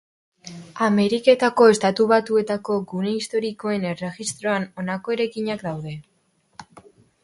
Ameriketako 0.85 1.67
Estatu 1.73 2.07
Batuetako 2.13 2.79
Gune 2.95 3.15
Historikoen 3.19 3.89
Erregistroan 3.93 4.69
honako 4.85 5.19
eraikinak 5.19 5.67
daude. 5.71 5.99